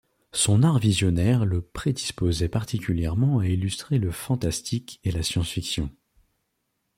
[0.33, 5.95] Son art visionnaire le prédisposait particulièrement à illustrer le fantastique et la science-fiction.